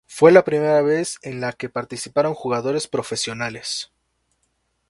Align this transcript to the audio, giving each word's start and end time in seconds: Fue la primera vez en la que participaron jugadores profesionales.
Fue 0.07 0.31
la 0.31 0.43
primera 0.43 0.81
vez 0.81 1.19
en 1.21 1.41
la 1.41 1.53
que 1.53 1.69
participaron 1.69 2.33
jugadores 2.33 2.87
profesionales. 2.87 3.91